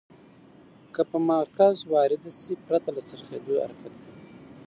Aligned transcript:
که 0.93 1.01
په 1.09 1.17
مرکز 1.31 1.75
وارده 1.93 2.29
شي 2.39 2.53
پرته 2.67 2.89
له 2.95 3.01
څرخیدو 3.09 3.53
حرکت 3.65 3.93
کوي. 4.03 4.15